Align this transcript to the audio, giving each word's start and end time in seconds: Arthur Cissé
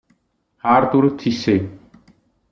Arthur 0.63 1.13
Cissé 1.21 1.61